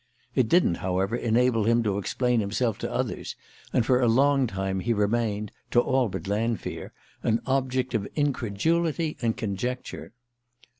[0.33, 3.35] It didn't, however, enable him to explain himself to others,
[3.71, 9.15] and for a long time he remained, to all but Lanfear, an object of incredulity
[9.21, 10.11] and conjecture.